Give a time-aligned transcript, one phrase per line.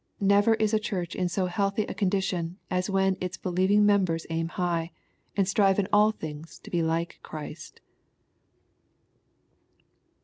[0.19, 4.47] Never is a Church in so healthy a condition as when its believing members aim
[4.47, 4.93] high,
[5.37, 7.81] and strive in all things to be like Christ.